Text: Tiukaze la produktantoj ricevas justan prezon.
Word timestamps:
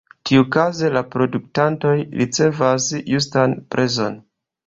Tiukaze 0.27 0.87
la 0.93 1.03
produktantoj 1.15 1.93
ricevas 2.21 2.89
justan 3.17 3.57
prezon. 3.75 4.19